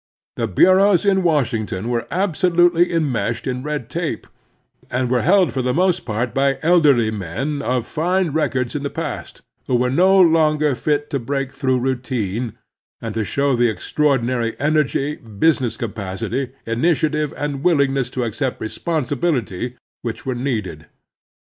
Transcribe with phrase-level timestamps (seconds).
[0.35, 4.25] The bureaus in Washington were absolutely en meshed in red tape,
[4.89, 8.89] and were held for the most part by elderly men, of fine records in the
[8.89, 12.53] past, who were no longer fit to break through routine
[12.99, 20.25] and to show the extraordinary energy, business capacity, initiative, and willingness to accept responsibility which
[20.25, 20.87] were needed.